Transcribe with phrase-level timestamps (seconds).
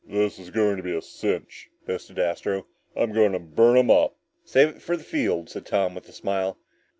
[0.03, 2.65] "This is going to be a cinch," boasted Astro.
[2.95, 6.11] "I'm going to burn 'em up!" "Save it for the field," said Tom with a
[6.11, 6.57] smile.